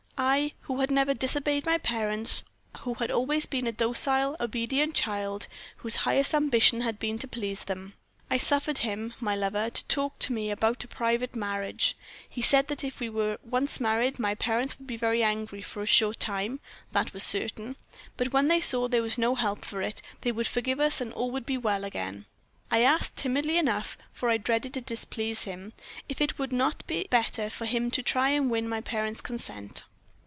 I, 0.23 0.51
who 0.61 0.81
had 0.81 0.91
never 0.91 1.15
disobeyed 1.15 1.65
my 1.65 1.79
parents, 1.79 2.43
who 2.81 2.93
had 2.93 3.09
always 3.09 3.47
been 3.47 3.65
a 3.65 3.71
docile, 3.71 4.35
obedient 4.39 4.93
child, 4.93 5.47
whose 5.77 5.95
highest 5.95 6.35
ambition 6.35 6.81
had 6.81 6.99
been 6.99 7.17
to 7.17 7.27
please 7.27 7.63
them. 7.63 7.95
I 8.29 8.37
suffered 8.37 8.77
him, 8.77 9.15
my 9.19 9.35
lover, 9.35 9.71
to 9.71 9.83
talk 9.85 10.19
to 10.19 10.31
me 10.31 10.51
about 10.51 10.83
a 10.83 10.87
private 10.87 11.35
marriage! 11.35 11.97
He 12.29 12.43
said 12.43 12.67
that 12.67 12.83
if 12.83 12.99
we 12.99 13.09
were 13.09 13.39
once 13.43 13.79
married, 13.79 14.19
my 14.19 14.35
parents 14.35 14.77
would 14.77 14.85
be 14.85 14.95
very 14.95 15.23
angry 15.23 15.63
for 15.63 15.81
a 15.81 15.87
short 15.87 16.19
time, 16.19 16.59
that 16.91 17.13
was 17.13 17.23
certain: 17.23 17.77
but 18.15 18.31
when 18.31 18.47
they 18.47 18.61
saw 18.61 18.87
there 18.87 19.01
was 19.01 19.17
no 19.17 19.33
help 19.33 19.65
for 19.65 19.81
it, 19.81 20.03
they 20.21 20.31
would 20.31 20.45
forgive 20.45 20.79
us 20.79 21.01
and 21.01 21.11
all 21.13 21.31
would 21.31 21.47
be 21.47 21.57
well 21.57 21.83
again. 21.83 22.27
I 22.69 22.83
asked, 22.83 23.17
timidly 23.17 23.57
enough, 23.57 23.97
for 24.13 24.29
I 24.29 24.37
dreaded 24.37 24.75
to 24.75 24.81
displease 24.81 25.45
him, 25.45 25.73
if 26.07 26.21
it 26.21 26.37
would 26.37 26.53
not 26.53 26.85
be 26.85 27.07
better 27.09 27.49
for 27.49 27.65
him 27.65 27.89
to 27.89 28.03
try 28.03 28.35
to 28.37 28.41
win 28.41 28.69
my 28.69 28.81
parents' 28.81 29.19
consent. 29.21 29.83